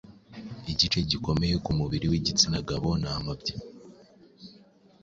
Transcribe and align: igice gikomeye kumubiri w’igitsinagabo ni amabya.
igice 0.71 0.99
gikomeye 1.09 1.55
kumubiri 1.65 2.05
w’igitsinagabo 2.11 2.87
ni 3.01 3.07
amabya. 3.15 3.55